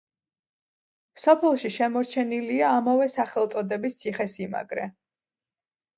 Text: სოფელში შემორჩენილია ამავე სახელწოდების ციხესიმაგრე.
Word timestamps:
სოფელში 1.23 1.71
შემორჩენილია 1.75 2.71
ამავე 2.79 3.07
სახელწოდების 3.17 4.01
ციხესიმაგრე. 4.03 4.91